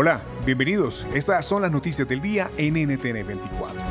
Hola, 0.00 0.22
bienvenidos. 0.46 1.04
Estas 1.12 1.44
son 1.44 1.60
las 1.60 1.72
noticias 1.72 2.06
del 2.06 2.20
día 2.20 2.52
en 2.56 2.74
NTN 2.74 3.26
24. 3.26 3.82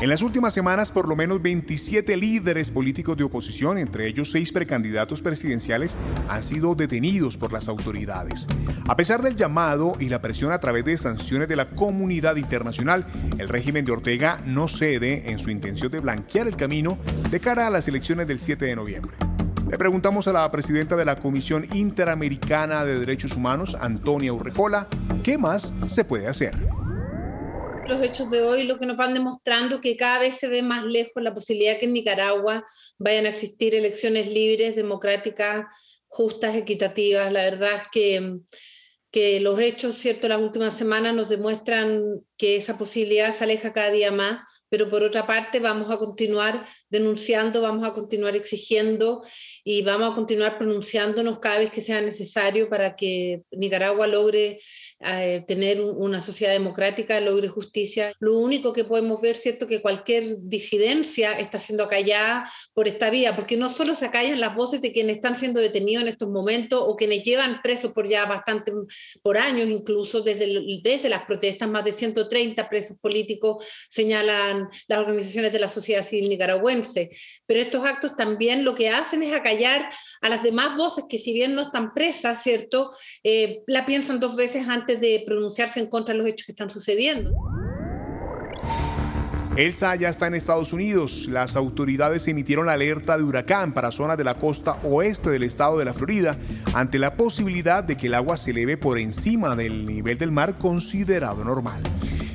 En 0.00 0.08
las 0.08 0.22
últimas 0.22 0.54
semanas, 0.54 0.90
por 0.90 1.06
lo 1.06 1.14
menos 1.14 1.42
27 1.42 2.16
líderes 2.16 2.70
políticos 2.70 3.14
de 3.18 3.24
oposición, 3.24 3.76
entre 3.76 4.06
ellos 4.06 4.30
seis 4.30 4.52
precandidatos 4.52 5.20
presidenciales, 5.20 5.98
han 6.30 6.42
sido 6.42 6.74
detenidos 6.74 7.36
por 7.36 7.52
las 7.52 7.68
autoridades. 7.68 8.46
A 8.88 8.96
pesar 8.96 9.20
del 9.20 9.36
llamado 9.36 9.92
y 10.00 10.08
la 10.08 10.22
presión 10.22 10.52
a 10.52 10.60
través 10.60 10.86
de 10.86 10.96
sanciones 10.96 11.46
de 11.46 11.56
la 11.56 11.68
comunidad 11.68 12.36
internacional, 12.36 13.04
el 13.36 13.50
régimen 13.50 13.84
de 13.84 13.92
Ortega 13.92 14.40
no 14.46 14.66
cede 14.66 15.30
en 15.30 15.38
su 15.38 15.50
intención 15.50 15.92
de 15.92 16.00
blanquear 16.00 16.48
el 16.48 16.56
camino 16.56 16.96
de 17.30 17.38
cara 17.38 17.66
a 17.66 17.70
las 17.70 17.86
elecciones 17.86 18.26
del 18.26 18.40
7 18.40 18.64
de 18.64 18.76
noviembre. 18.76 19.27
Le 19.66 19.76
preguntamos 19.76 20.26
a 20.28 20.32
la 20.32 20.50
presidenta 20.50 20.96
de 20.96 21.04
la 21.04 21.16
Comisión 21.16 21.66
Interamericana 21.74 22.84
de 22.84 22.98
Derechos 22.98 23.32
Humanos, 23.32 23.76
Antonia 23.78 24.32
Urrejola, 24.32 24.88
¿qué 25.22 25.36
más 25.36 25.72
se 25.86 26.04
puede 26.04 26.26
hacer? 26.26 26.54
Los 27.86 28.02
hechos 28.02 28.30
de 28.30 28.42
hoy 28.42 28.64
lo 28.64 28.78
que 28.78 28.86
nos 28.86 28.96
van 28.96 29.14
demostrando 29.14 29.80
que 29.80 29.96
cada 29.96 30.20
vez 30.20 30.36
se 30.36 30.48
ve 30.48 30.62
más 30.62 30.84
lejos 30.84 31.22
la 31.22 31.34
posibilidad 31.34 31.78
que 31.78 31.86
en 31.86 31.92
Nicaragua 31.92 32.64
vayan 32.98 33.26
a 33.26 33.30
existir 33.30 33.74
elecciones 33.74 34.28
libres, 34.28 34.76
democráticas, 34.76 35.66
justas, 36.06 36.54
equitativas. 36.54 37.30
La 37.32 37.42
verdad 37.42 37.76
es 37.76 37.82
que, 37.92 38.38
que 39.10 39.40
los 39.40 39.58
hechos, 39.58 39.96
cierto, 39.96 40.28
las 40.28 40.40
últimas 40.40 40.74
semanas 40.76 41.14
nos 41.14 41.28
demuestran 41.28 42.02
que 42.36 42.56
esa 42.56 42.78
posibilidad 42.78 43.34
se 43.34 43.44
aleja 43.44 43.72
cada 43.72 43.90
día 43.90 44.12
más 44.12 44.40
pero 44.68 44.88
por 44.88 45.02
otra 45.02 45.26
parte 45.26 45.60
vamos 45.60 45.90
a 45.90 45.98
continuar 45.98 46.66
denunciando, 46.88 47.62
vamos 47.62 47.88
a 47.88 47.92
continuar 47.92 48.36
exigiendo 48.36 49.22
y 49.64 49.82
vamos 49.82 50.12
a 50.12 50.14
continuar 50.14 50.58
pronunciándonos 50.58 51.38
cada 51.38 51.58
vez 51.58 51.70
que 51.70 51.80
sea 51.80 52.00
necesario 52.00 52.68
para 52.68 52.96
que 52.96 53.42
Nicaragua 53.50 54.06
logre 54.06 54.60
eh, 55.00 55.44
tener 55.46 55.80
una 55.80 56.20
sociedad 56.20 56.52
democrática, 56.52 57.20
logre 57.20 57.48
justicia. 57.48 58.12
Lo 58.18 58.36
único 58.38 58.72
que 58.72 58.84
podemos 58.84 59.20
ver, 59.20 59.36
¿cierto?, 59.36 59.66
que 59.66 59.80
cualquier 59.80 60.38
disidencia 60.40 61.38
está 61.38 61.58
siendo 61.58 61.84
acallada 61.84 62.50
por 62.74 62.88
esta 62.88 63.08
vía, 63.10 63.36
porque 63.36 63.56
no 63.56 63.68
solo 63.68 63.94
se 63.94 64.06
acallan 64.06 64.40
las 64.40 64.56
voces 64.56 64.82
de 64.82 64.92
quienes 64.92 65.16
están 65.16 65.36
siendo 65.36 65.60
detenidos 65.60 66.02
en 66.02 66.08
estos 66.08 66.28
momentos 66.28 66.82
o 66.84 66.96
quienes 66.96 67.24
llevan 67.24 67.60
presos 67.62 67.92
por 67.92 68.08
ya 68.08 68.26
bastante, 68.26 68.72
por 69.22 69.38
años 69.38 69.68
incluso, 69.68 70.20
desde, 70.20 70.60
desde 70.82 71.08
las 71.08 71.24
protestas, 71.24 71.68
más 71.68 71.84
de 71.84 71.92
130 71.92 72.68
presos 72.68 72.98
políticos 72.98 73.64
señalan 73.88 74.57
las 74.86 74.98
organizaciones 74.98 75.52
de 75.52 75.58
la 75.58 75.68
sociedad 75.68 76.04
civil 76.04 76.28
nicaragüense. 76.28 77.10
Pero 77.46 77.60
estos 77.60 77.84
actos 77.84 78.16
también 78.16 78.64
lo 78.64 78.74
que 78.74 78.90
hacen 78.90 79.22
es 79.22 79.32
acallar 79.32 79.90
a 80.20 80.28
las 80.28 80.42
demás 80.42 80.76
voces 80.76 81.04
que 81.08 81.18
si 81.18 81.32
bien 81.32 81.54
no 81.54 81.62
están 81.62 81.94
presas, 81.94 82.42
¿cierto? 82.42 82.92
Eh, 83.22 83.60
la 83.66 83.86
piensan 83.86 84.20
dos 84.20 84.36
veces 84.36 84.66
antes 84.68 85.00
de 85.00 85.22
pronunciarse 85.26 85.80
en 85.80 85.88
contra 85.88 86.14
de 86.14 86.18
los 86.18 86.28
hechos 86.28 86.46
que 86.46 86.52
están 86.52 86.70
sucediendo. 86.70 87.32
Elsa 89.58 89.96
ya 89.96 90.08
está 90.08 90.28
en 90.28 90.34
Estados 90.34 90.72
Unidos. 90.72 91.26
Las 91.28 91.56
autoridades 91.56 92.28
emitieron 92.28 92.66
la 92.66 92.74
alerta 92.74 93.16
de 93.16 93.24
huracán 93.24 93.74
para 93.74 93.90
zonas 93.90 94.16
de 94.16 94.22
la 94.22 94.34
costa 94.34 94.78
oeste 94.84 95.30
del 95.30 95.42
estado 95.42 95.78
de 95.78 95.84
la 95.84 95.92
Florida 95.92 96.36
ante 96.74 97.00
la 97.00 97.16
posibilidad 97.16 97.82
de 97.82 97.96
que 97.96 98.06
el 98.06 98.14
agua 98.14 98.36
se 98.36 98.52
eleve 98.52 98.76
por 98.76 99.00
encima 99.00 99.56
del 99.56 99.84
nivel 99.84 100.16
del 100.16 100.30
mar 100.30 100.58
considerado 100.58 101.42
normal. 101.42 101.82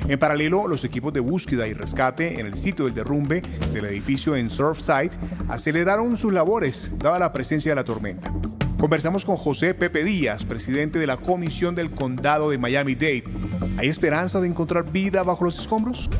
En 0.06 0.18
paralelo, 0.18 0.68
los 0.68 0.84
equipos 0.84 1.14
de 1.14 1.20
búsqueda 1.20 1.66
y 1.66 1.72
rescate 1.72 2.38
en 2.38 2.46
el 2.46 2.58
sitio 2.58 2.84
del 2.84 2.94
derrumbe 2.94 3.40
del 3.72 3.86
edificio 3.86 4.36
en 4.36 4.50
Surfside 4.50 5.12
aceleraron 5.48 6.18
sus 6.18 6.30
labores 6.30 6.90
dada 6.98 7.18
la 7.18 7.32
presencia 7.32 7.70
de 7.70 7.76
la 7.76 7.84
tormenta. 7.84 8.30
Conversamos 8.78 9.24
con 9.24 9.38
José 9.38 9.72
Pepe 9.72 10.04
Díaz, 10.04 10.44
presidente 10.44 10.98
de 10.98 11.06
la 11.06 11.16
Comisión 11.16 11.74
del 11.74 11.90
Condado 11.90 12.50
de 12.50 12.58
Miami-Dade. 12.58 13.24
¿Hay 13.78 13.88
esperanza 13.88 14.42
de 14.42 14.48
encontrar 14.48 14.92
vida 14.92 15.22
bajo 15.22 15.44
los 15.44 15.58
escombros? 15.58 16.10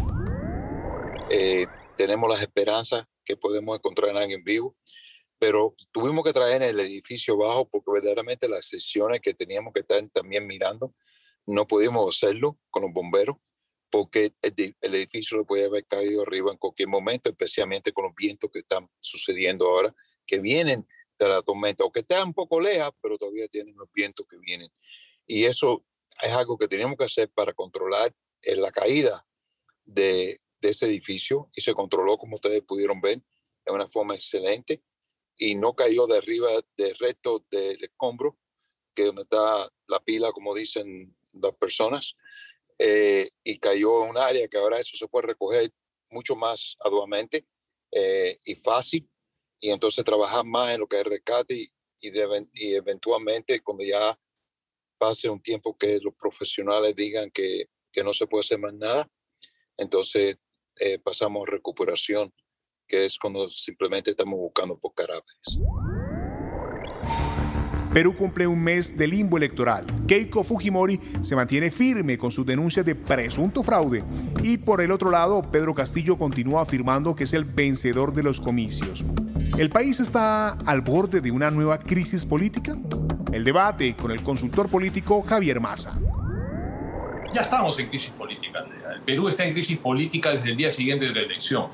Eh, 1.31 1.67
tenemos 1.95 2.31
las 2.31 2.41
esperanzas 2.41 3.05
que 3.23 3.37
podemos 3.37 3.77
encontrar 3.77 4.17
a 4.17 4.21
alguien 4.21 4.43
vivo, 4.45 4.77
pero 5.39 5.75
tuvimos 5.93 6.25
que 6.25 6.33
traer 6.33 6.63
en 6.63 6.71
el 6.71 6.81
edificio 6.81 7.37
bajo 7.37 7.69
porque 7.69 7.91
verdaderamente 7.93 8.49
las 8.49 8.67
sesiones 8.67 9.21
que 9.21 9.35
teníamos 9.35 9.75
que 9.75 9.81
estar 9.81 10.03
también 10.11 10.47
mirando, 10.47 10.95
no 11.45 11.67
pudimos 11.67 12.17
hacerlo 12.17 12.59
con 12.71 12.85
los 12.85 12.93
bomberos 12.95 13.37
porque 13.95 14.33
el, 14.43 14.75
edificio 14.81 15.39
le 15.39 15.45
puede 15.45 15.67
haber 15.67 15.87
caído 15.87 16.23
arriba 16.23 16.51
en 16.51 16.59
cualquier 16.59 16.89
momento, 16.89 17.31
especialmente 17.31 17.93
con 17.93 18.07
los 18.07 18.15
vientos 18.17 18.51
que 18.51 18.59
están 18.59 18.91
sucediendo 18.99 19.69
ahora, 19.69 19.95
que 20.27 20.41
vienen 20.41 20.85
de 21.17 21.29
la 21.29 21.43
tormenta, 21.43 21.85
o 21.85 21.93
que 21.93 22.01
están 22.01 22.27
un 22.27 22.35
poco 22.35 22.59
lejos, 22.59 22.91
pero 23.01 23.17
todavía 23.17 23.47
tienen 23.47 23.77
los 23.77 23.89
vientos 23.93 24.27
que 24.29 24.37
vienen. 24.39 24.69
Y 25.29 25.45
eso 25.45 25.85
es 26.21 26.33
algo 26.33 26.59
que 26.59 26.67
tenemos 26.67 26.97
que 26.97 27.05
hacer 27.05 27.31
para 27.31 27.53
controlar 27.53 28.13
eh, 28.43 28.57
la 28.57 28.73
caída 28.73 29.25
de, 29.85 30.41
de 30.61 30.69
ese 30.69 30.87
edificio, 30.87 31.49
y 31.55 31.61
se 31.61 31.73
controló, 31.73 32.19
como 32.19 32.35
ustedes 32.35 32.63
pudieron 32.63 33.01
ver, 33.01 33.23
de 33.65 33.73
una 33.73 33.89
forma 33.89 34.17
excelente, 34.17 34.83
y 35.37 35.55
no 35.55 35.77
cayó 35.77 36.09
de 36.09 36.19
arriba 36.19 36.49
del 36.77 36.97
resto 36.97 37.47
del 37.49 37.81
escombro, 37.85 38.37
que 38.93 39.03
es 39.03 39.07
donde 39.07 39.23
está 39.23 39.71
la 39.87 40.01
pila, 40.03 40.33
como 40.33 40.53
dicen 40.53 41.17
las 41.41 41.55
personas, 41.55 42.17
eh, 42.79 43.29
y 43.43 43.59
cayó 43.59 44.05
en 44.05 44.11
un 44.11 44.19
área 44.19 44.49
que 44.49 44.59
ahora 44.59 44.79
eso 44.79 44.97
se 44.97 45.09
puede 45.09 45.29
recoger 45.29 45.73
mucho 46.11 46.35
más 46.37 46.77
arduamente 46.81 47.47
eh, 47.93 48.37
y 48.45 48.55
fácil 48.57 49.09
y 49.61 49.71
entonces 49.71 50.05
trabajar 50.05 50.45
más 50.45 50.75
en 50.75 50.81
lo 50.81 50.87
que 50.87 51.01
es 51.01 51.07
rescate 51.07 51.55
y, 51.55 51.69
y, 52.01 52.75
eventualmente 52.75 53.61
cuando 53.61 53.85
ya 53.85 54.19
pase 54.99 55.29
un 55.29 55.41
tiempo 55.41 55.77
que 55.77 55.99
los 56.01 56.15
profesionales 56.15 56.95
digan 56.95 57.31
que, 57.31 57.69
que 57.93 58.05
no 58.05 58.13
se 58.13 58.27
puede 58.27 58.41
hacer 58.41 58.59
más 58.59 58.75
nada, 58.75 59.11
entonces 59.77 60.37
eh, 60.81 60.99
pasamos 60.99 61.47
a 61.47 61.53
recuperación, 61.53 62.33
que 62.87 63.05
es 63.05 63.19
cuando 63.19 63.49
simplemente 63.49 64.11
estamos 64.11 64.39
buscando 64.39 64.79
por 64.79 64.93
carácteres. 64.95 65.59
Perú 67.95 68.17
cumple 68.17 68.45
un 68.45 68.61
mes 68.61 68.97
de 68.97 69.07
limbo 69.07 69.37
electoral. 69.37 69.87
Keiko 70.09 70.43
Fujimori 70.43 70.99
se 71.23 71.37
mantiene 71.37 71.71
firme 71.71 72.19
con 72.19 72.33
sus 72.33 72.45
denuncias 72.45 72.85
de 72.85 72.97
presunto 72.97 73.63
fraude. 73.63 74.03
Y 74.43 74.57
por 74.57 74.81
el 74.81 74.91
otro 74.91 75.13
lado, 75.13 75.49
Pedro 75.49 75.77
Castillo 75.77 76.19
continúa 76.19 76.63
afirmando 76.63 77.15
que 77.15 77.23
es 77.23 77.33
el 77.35 77.45
vencedor 77.45 78.13
de 78.13 78.25
los 78.25 78.41
comicios. 78.41 79.05
¿El 79.57 79.71
país 79.71 80.01
está 80.01 80.55
al 80.67 80.81
borde 80.81 81.21
de 81.21 81.31
una 81.31 81.53
nueva 81.53 81.79
crisis 81.79 82.27
política? 82.27 82.77
El 83.33 83.45
debate 83.45 83.95
con 83.95 84.11
el 84.11 84.25
consultor 84.25 84.69
político 84.69 85.23
Javier 85.23 85.61
Massa. 85.61 85.97
Ya 87.33 87.43
estamos 87.43 87.79
en 87.79 87.91
crisis 87.91 88.11
política. 88.11 88.65
El 88.93 89.03
Perú 89.03 89.29
está 89.29 89.45
en 89.45 89.53
crisis 89.53 89.79
política 89.79 90.33
desde 90.33 90.51
el 90.51 90.57
día 90.57 90.73
siguiente 90.73 91.07
de 91.07 91.15
la 91.15 91.21
elección. 91.21 91.69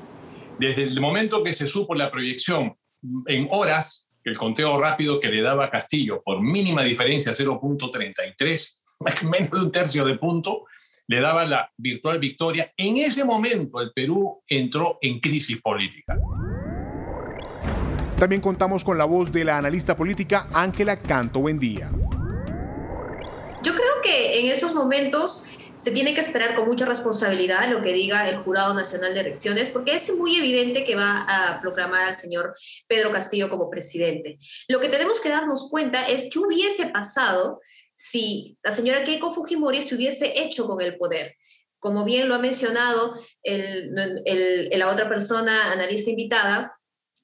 Desde 0.59 0.83
el 0.83 1.01
momento 1.01 1.43
que 1.43 1.51
se 1.51 1.65
supo 1.65 1.95
la 1.95 2.11
proyección 2.11 2.77
en 3.25 3.47
horas 3.49 4.10
el 4.23 4.37
conteo 4.37 4.79
rápido 4.79 5.19
que 5.19 5.29
le 5.29 5.41
daba 5.41 5.69
Castillo 5.69 6.21
por 6.23 6.41
mínima 6.41 6.83
diferencia, 6.83 7.33
0.33, 7.33 8.81
menos 9.29 9.51
de 9.51 9.65
un 9.65 9.71
tercio 9.71 10.05
de 10.05 10.17
punto, 10.17 10.65
le 11.07 11.19
daba 11.19 11.45
la 11.45 11.69
virtual 11.77 12.19
victoria. 12.19 12.71
En 12.77 12.97
ese 12.97 13.25
momento 13.25 13.81
el 13.81 13.91
Perú 13.93 14.41
entró 14.47 14.97
en 15.01 15.19
crisis 15.19 15.61
política. 15.61 16.17
También 18.17 18.41
contamos 18.41 18.83
con 18.83 18.97
la 18.97 19.05
voz 19.05 19.31
de 19.31 19.43
la 19.43 19.57
analista 19.57 19.97
política 19.97 20.47
Ángela 20.53 20.95
Canto. 20.97 21.39
Buen 21.39 21.57
día. 21.57 21.91
Yo 23.63 23.75
creo 23.75 24.01
que 24.01 24.39
en 24.39 24.47
estos 24.47 24.73
momentos 24.73 25.47
se 25.75 25.91
tiene 25.91 26.13
que 26.13 26.21
esperar 26.21 26.55
con 26.55 26.67
mucha 26.67 26.85
responsabilidad 26.85 27.69
lo 27.69 27.81
que 27.81 27.93
diga 27.93 28.27
el 28.27 28.37
Jurado 28.37 28.73
Nacional 28.73 29.13
de 29.13 29.19
Elecciones, 29.19 29.69
porque 29.69 29.95
es 29.95 30.11
muy 30.15 30.35
evidente 30.35 30.83
que 30.83 30.95
va 30.95 31.25
a 31.27 31.61
proclamar 31.61 32.05
al 32.05 32.13
señor 32.13 32.53
Pedro 32.87 33.11
Castillo 33.11 33.49
como 33.49 33.69
presidente. 33.69 34.37
Lo 34.67 34.79
que 34.79 34.89
tenemos 34.89 35.19
que 35.19 35.29
darnos 35.29 35.69
cuenta 35.69 36.07
es 36.07 36.29
qué 36.31 36.39
hubiese 36.39 36.87
pasado 36.87 37.61
si 37.95 38.57
la 38.63 38.71
señora 38.71 39.03
Keiko 39.03 39.31
Fujimori 39.31 39.81
se 39.81 39.95
hubiese 39.95 40.41
hecho 40.41 40.65
con 40.65 40.81
el 40.81 40.97
poder. 40.97 41.35
Como 41.79 42.03
bien 42.03 42.29
lo 42.29 42.35
ha 42.35 42.39
mencionado 42.39 43.15
la 43.43 44.89
otra 44.89 45.07
persona, 45.09 45.71
analista 45.71 46.09
invitada, 46.09 46.79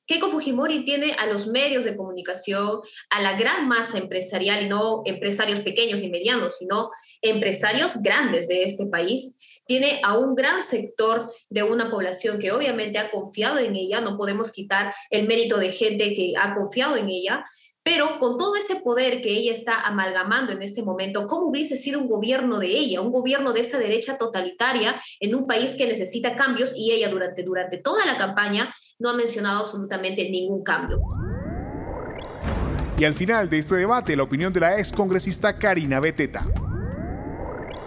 Keiko 0.07 0.30
Fujimori 0.30 0.86
tiene 0.86 1.13
a 1.13 1.27
los 1.27 1.48
medios 1.48 1.83
de 1.83 1.95
comunicación, 1.95 2.80
a 3.09 3.21
la 3.21 3.38
gran 3.38 3.68
masa 3.68 3.98
empresarial, 3.98 4.63
y 4.63 4.69
no 4.69 5.01
empresarios 5.06 5.59
pequeños 5.59 6.00
ni 6.00 6.09
medianos, 6.09 6.56
sino 6.57 6.89
empresarios 7.21 8.01
grandes 8.01 8.48
de 8.48 8.63
este 8.63 8.88
país. 8.88 9.38
Tiene 9.68 10.00
a 10.04 10.18
un 10.18 10.33
gran 10.33 10.62
sector 10.62 11.30
de 11.50 11.63
una 11.63 11.92
población 11.92 12.39
que 12.39 12.54
obviamente 12.54 12.98
ha 12.98 13.12
confiado 13.12 13.59
en 13.59 13.75
ella, 13.75 14.00
no 14.00 14.18
podemos 14.18 14.54
quitar 14.54 14.94
el 15.09 15.27
mérito 15.27 15.57
de 15.57 15.71
gente 15.71 16.13
que 16.13 16.33
ha 16.39 16.56
confiado 16.56 16.95
en 16.95 17.10
ella, 17.10 17.44
pero 17.88 18.19
con 18.19 18.38
todo 18.38 18.57
ese 18.57 18.75
poder 18.81 19.22
que 19.22 19.30
ella 19.30 19.54
está 19.54 19.80
amalgamando 19.80 20.51
en 20.51 20.62
este 20.62 20.84
momento, 20.84 21.25
¿cómo 21.25 21.45
hubiese 21.45 21.78
sido 21.78 22.01
un 22.01 22.10
gobierno 22.10 22.60
de 22.60 22.68
ella, 22.68 23.00
un 23.00 23.13
gobierno 23.13 23.54
de 23.54 23.62
esta 23.62 23.78
derecha 23.78 24.18
totalitaria 24.18 25.01
en 25.22 25.34
un 25.34 25.48
país 25.48 25.74
que 25.75 25.88
necesita 25.88 26.36
cambios 26.36 26.74
y 26.75 26.92
ella 26.92 27.07
durante, 27.07 27.44
durante 27.44 27.78
toda 27.78 28.06
la 28.06 28.18
campaña 28.18 28.75
no 29.00 29.10
ha 29.10 29.13
mencionado 29.13 29.60
absolutamente 29.60 30.30
ningún 30.30 30.66
cambio? 30.66 31.00
Y 33.00 33.06
al 33.06 33.13
final 33.13 33.50
de 33.50 33.60
este 33.60 33.75
debate, 33.75 34.18
la 34.18 34.24
opinión 34.24 34.51
de 34.51 34.60
la 34.60 34.78
ex 34.78 34.92
congresista 34.92 35.57
Karina 35.57 36.01
Beteta. 36.01 36.45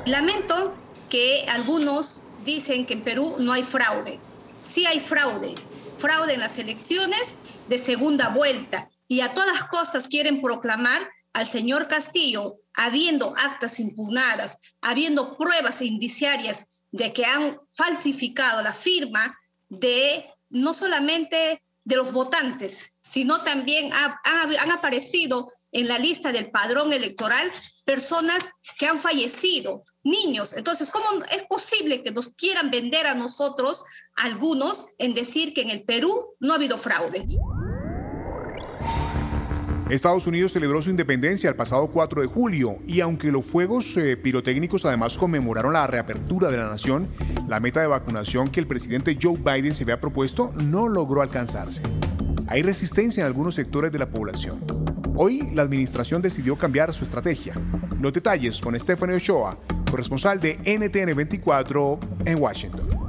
Lamento 0.06 0.76
que 1.10 1.44
algunos 1.46 2.22
dicen 2.42 2.86
que 2.86 2.94
en 2.94 3.02
Perú 3.02 3.36
no 3.38 3.52
hay 3.52 3.64
fraude. 3.64 4.18
Sí 4.62 4.86
hay 4.86 4.98
fraude, 4.98 5.56
fraude 5.98 6.32
en 6.32 6.40
las 6.40 6.58
elecciones 6.58 7.36
de 7.68 7.76
segunda 7.76 8.30
vuelta 8.30 8.89
y 9.10 9.22
a 9.22 9.34
todas 9.34 9.64
costas 9.64 10.06
quieren 10.06 10.40
proclamar 10.40 11.10
al 11.32 11.44
señor 11.44 11.88
Castillo, 11.88 12.60
habiendo 12.74 13.34
actas 13.36 13.80
impugnadas, 13.80 14.58
habiendo 14.80 15.36
pruebas 15.36 15.82
indiciarias 15.82 16.84
de 16.92 17.12
que 17.12 17.24
han 17.24 17.58
falsificado 17.70 18.62
la 18.62 18.72
firma 18.72 19.34
de 19.68 20.24
no 20.48 20.74
solamente 20.74 21.60
de 21.82 21.96
los 21.96 22.12
votantes, 22.12 22.98
sino 23.02 23.42
también 23.42 23.90
han 23.92 24.70
aparecido 24.70 25.48
en 25.72 25.88
la 25.88 25.98
lista 25.98 26.30
del 26.30 26.52
padrón 26.52 26.92
electoral 26.92 27.50
personas 27.84 28.52
que 28.78 28.86
han 28.86 29.00
fallecido, 29.00 29.82
niños. 30.04 30.52
Entonces, 30.52 30.88
¿cómo 30.88 31.24
es 31.32 31.42
posible 31.46 32.04
que 32.04 32.12
nos 32.12 32.28
quieran 32.34 32.70
vender 32.70 33.08
a 33.08 33.16
nosotros, 33.16 33.82
algunos, 34.14 34.84
en 34.98 35.14
decir 35.14 35.52
que 35.52 35.62
en 35.62 35.70
el 35.70 35.82
Perú 35.82 36.36
no 36.38 36.52
ha 36.52 36.56
habido 36.56 36.78
fraude? 36.78 37.26
Estados 39.90 40.28
Unidos 40.28 40.52
celebró 40.52 40.80
su 40.80 40.90
independencia 40.90 41.50
el 41.50 41.56
pasado 41.56 41.88
4 41.88 42.20
de 42.20 42.28
julio 42.28 42.78
y 42.86 43.00
aunque 43.00 43.32
los 43.32 43.44
fuegos 43.44 43.96
eh, 43.96 44.16
pirotécnicos 44.16 44.84
además 44.84 45.18
conmemoraron 45.18 45.72
la 45.72 45.88
reapertura 45.88 46.48
de 46.48 46.58
la 46.58 46.68
nación, 46.68 47.08
la 47.48 47.58
meta 47.58 47.80
de 47.80 47.88
vacunación 47.88 48.48
que 48.48 48.60
el 48.60 48.68
presidente 48.68 49.18
Joe 49.20 49.36
Biden 49.36 49.74
se 49.74 49.82
había 49.82 50.00
propuesto 50.00 50.52
no 50.54 50.88
logró 50.88 51.22
alcanzarse. 51.22 51.82
Hay 52.46 52.62
resistencia 52.62 53.22
en 53.22 53.26
algunos 53.26 53.56
sectores 53.56 53.90
de 53.90 53.98
la 53.98 54.08
población. 54.08 54.60
Hoy 55.16 55.50
la 55.54 55.62
administración 55.62 56.22
decidió 56.22 56.54
cambiar 56.54 56.94
su 56.94 57.02
estrategia. 57.02 57.54
Los 58.00 58.12
detalles 58.12 58.60
con 58.60 58.78
Stephanie 58.78 59.16
Ochoa, 59.16 59.56
corresponsal 59.90 60.38
de 60.38 60.54
NTN 60.64 61.16
24 61.16 61.98
en 62.26 62.40
Washington. 62.40 62.99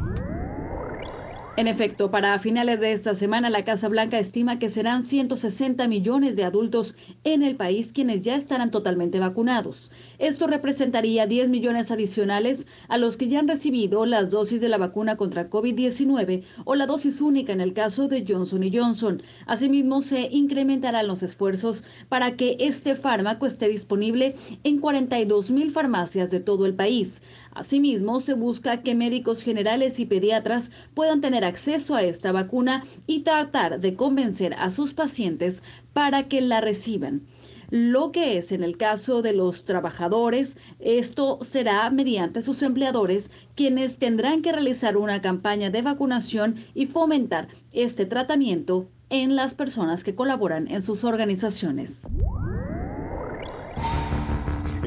En 1.62 1.68
efecto, 1.68 2.10
para 2.10 2.40
finales 2.40 2.80
de 2.80 2.92
esta 2.92 3.14
semana, 3.14 3.52
la 3.52 3.64
Casa 3.64 3.88
Blanca 3.88 4.18
estima 4.18 4.58
que 4.58 4.72
serán 4.72 5.06
160 5.06 5.88
millones 5.88 6.36
de 6.36 6.44
adultos 6.44 6.96
en 7.24 7.44
el 7.44 7.56
país 7.56 7.92
quienes 7.94 8.24
ya 8.24 8.36
estarán 8.36 8.72
totalmente 8.72 9.20
vacunados. 9.20 9.92
Esto 10.18 10.48
representaría 10.48 11.28
10 11.28 11.50
millones 11.50 11.92
adicionales 11.92 12.66
a 12.88 12.98
los 12.98 13.16
que 13.16 13.28
ya 13.28 13.38
han 13.38 13.48
recibido 13.48 14.08
las 14.08 14.32
dosis 14.32 14.60
de 14.60 14.70
la 14.70 14.80
vacuna 14.80 15.18
contra 15.18 15.52
COVID-19 15.52 16.42
o 16.66 16.74
la 16.74 16.88
dosis 16.88 17.22
única 17.22 17.54
en 17.54 17.62
el 17.62 17.74
caso 17.74 18.08
de 18.08 18.26
Johnson 18.28 18.68
Johnson. 18.74 19.22
Asimismo, 19.46 20.02
se 20.02 20.30
incrementarán 20.32 21.06
los 21.06 21.22
esfuerzos 21.22 21.84
para 22.10 22.38
que 22.38 22.58
este 22.60 22.96
fármaco 22.96 23.46
esté 23.46 23.68
disponible 23.68 24.36
en 24.64 24.80
42 24.80 25.52
mil 25.52 25.70
farmacias 25.70 26.32
de 26.32 26.40
todo 26.40 26.66
el 26.66 26.74
país. 26.74 27.22
Asimismo, 27.54 28.20
se 28.20 28.34
busca 28.34 28.82
que 28.82 28.96
médicos 28.96 29.44
generales 29.44 30.00
y 30.00 30.06
pediatras 30.06 30.72
puedan 30.94 31.22
tener 31.22 31.44
acceso 31.44 31.96
a 31.96 32.04
esta 32.04 32.32
vacuna 32.32 32.84
y 33.08 33.22
tratar 33.22 33.80
de 33.80 33.96
convencer 33.96 34.54
a 34.56 34.72
sus 34.72 34.94
pacientes 34.94 35.62
para 35.94 36.28
que 36.28 36.42
la 36.42 36.62
reciban. 36.62 37.22
Lo 37.72 38.12
que 38.12 38.38
es 38.38 38.52
en 38.52 38.64
el 38.64 38.76
caso 38.76 39.22
de 39.22 39.32
los 39.32 39.64
trabajadores, 39.64 40.54
esto 40.80 41.40
será 41.50 41.90
mediante 41.90 42.42
sus 42.42 42.62
empleadores 42.64 43.30
quienes 43.56 43.98
tendrán 43.98 44.42
que 44.42 44.52
realizar 44.52 44.98
una 44.98 45.22
campaña 45.22 45.70
de 45.70 45.82
vacunación 45.82 46.56
y 46.74 46.88
fomentar 46.88 47.48
este 47.72 48.06
tratamiento 48.06 48.90
en 49.10 49.38
las 49.38 49.54
personas 49.54 50.04
que 50.04 50.16
colaboran 50.16 50.68
en 50.70 50.82
sus 50.82 51.06
organizaciones. 51.06 51.92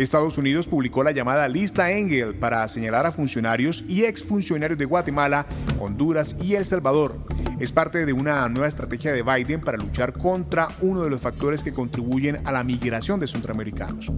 Estados 0.02 0.38
Unidos 0.38 0.66
publicó 0.66 1.04
la 1.04 1.12
llamada 1.12 1.46
lista 1.46 1.92
Engel 1.92 2.34
para 2.34 2.66
señalar 2.66 3.06
a 3.06 3.12
funcionarios 3.12 3.84
y 3.86 4.04
exfuncionarios 4.04 4.76
de 4.76 4.86
Guatemala, 4.86 5.46
Honduras 5.78 6.34
y 6.42 6.56
El 6.56 6.64
Salvador. 6.64 7.16
Es 7.60 7.70
parte 7.70 8.04
de 8.04 8.12
una 8.12 8.48
nueva 8.48 8.66
estrategia 8.66 9.12
de 9.12 9.22
Biden 9.22 9.60
para 9.60 9.78
luchar 9.78 10.12
contra 10.12 10.68
uno 10.80 11.02
de 11.02 11.10
los 11.10 11.20
factores 11.20 11.62
que 11.62 11.72
contribuyen 11.72 12.40
a 12.44 12.50
la 12.50 12.64
migración 12.64 13.20
de 13.20 13.28
centroamericanos. 13.28 14.10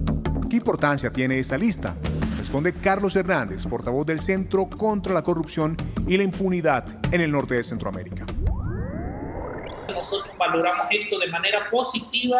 ¿Qué 0.49 0.56
importancia 0.56 1.11
tiene 1.11 1.38
esa 1.38 1.58
lista? 1.58 1.94
Responde 2.38 2.73
Carlos 2.73 3.14
Hernández, 3.14 3.67
portavoz 3.67 4.06
del 4.06 4.20
Centro 4.20 4.70
contra 4.70 5.12
la 5.12 5.23
Corrupción 5.23 5.76
y 6.08 6.17
la 6.17 6.23
Impunidad 6.23 6.87
en 7.12 7.20
el 7.20 7.31
norte 7.31 7.55
de 7.55 7.64
Centroamérica. 7.64 8.25
Nosotros 9.90 10.34
valoramos 10.38 10.87
esto 10.90 11.19
de 11.19 11.26
manera 11.28 11.69
positiva 11.70 12.38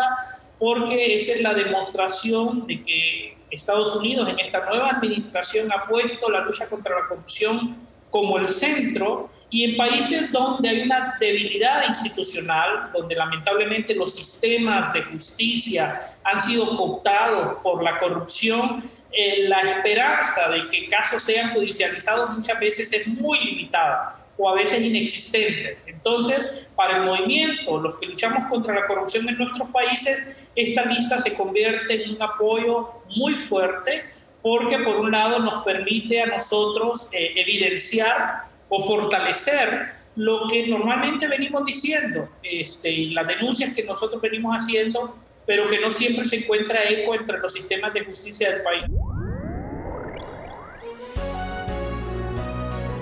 porque 0.59 1.17
esa 1.17 1.33
es 1.33 1.43
la 1.43 1.55
demostración 1.55 2.67
de 2.67 2.83
que 2.83 3.16
Estados 3.57 3.97
Unidos 3.97 4.29
en 4.29 4.39
esta 4.39 4.65
nueva 4.65 4.91
administración 4.91 5.71
ha 5.73 5.85
puesto 5.87 6.31
la 6.31 6.41
lucha 6.41 6.69
contra 6.69 7.01
la 7.01 7.09
corrupción 7.09 7.77
como 8.11 8.39
el 8.39 8.49
centro 8.49 9.31
y 9.51 9.65
en 9.65 9.77
países 9.77 10.33
donde 10.33 10.69
hay 10.69 10.83
una 10.83 11.17
debilidad 11.21 11.87
institucional, 11.89 12.91
donde 12.93 13.15
lamentablemente 13.15 13.95
los 13.95 14.15
sistemas 14.15 14.93
de 14.93 15.03
justicia 15.03 16.01
han 16.25 16.41
sido 16.41 16.75
cooptados 16.75 17.59
por 17.63 17.83
la 17.83 17.99
corrupción, 17.99 18.83
eh, 19.13 19.49
la 19.49 19.61
esperanza 19.61 20.49
de 20.51 20.69
que 20.69 20.89
casos 20.89 21.23
sean 21.23 21.55
judicializados 21.55 22.31
muchas 22.31 22.59
veces 22.59 22.93
es 22.93 23.07
muy 23.07 23.39
limitada 23.39 24.27
o 24.37 24.49
a 24.49 24.55
veces 24.55 24.83
inexistente. 24.83 25.79
Entonces, 25.87 26.67
para 26.75 26.99
el 26.99 27.05
movimiento, 27.05 27.81
los 27.81 27.97
que 27.97 28.07
luchamos 28.07 28.45
contra 28.47 28.75
la 28.75 28.87
corrupción 28.87 29.29
en 29.29 29.39
nuestros 29.39 29.71
países, 29.71 30.46
esta 30.57 30.87
lista 30.87 31.19
se 31.19 31.35
convierte 31.35 32.03
en 32.03 32.17
un 32.17 32.23
apoyo 32.23 32.91
muy 33.17 33.37
fuerte 33.37 34.05
porque 34.43 34.79
por 34.79 34.97
un 34.97 35.11
lado 35.11 35.39
nos 35.39 35.65
permite 35.65 36.23
a 36.23 36.27
nosotros 36.27 37.11
eh, 37.13 37.33
evidenciar 37.37 38.45
o 38.69 38.83
fortalecer 38.83 39.97
lo 40.17 40.47
que 40.49 40.67
normalmente 40.67 41.29
venimos 41.29 41.65
diciendo, 41.67 42.29
este, 42.43 43.09
las 43.11 43.27
denuncias 43.27 43.75
que 43.75 43.83
nosotros 43.83 44.21
venimos 44.21 44.57
haciendo, 44.57 45.15
pero 45.45 45.69
que 45.69 45.79
no 45.79 45.91
siempre 45.91 46.25
se 46.27 46.37
encuentra 46.37 46.85
eco 46.89 47.15
entre 47.15 47.39
los 47.39 47.53
sistemas 47.53 47.93
de 47.93 48.05
justicia 48.05 48.51
del 48.51 48.63
país. 48.63 48.85